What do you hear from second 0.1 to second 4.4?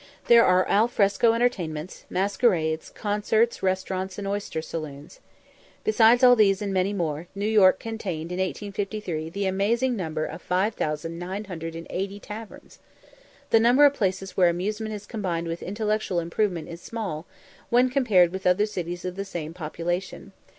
There are al fresco entertainments, masquerades, concerts, restaurants, and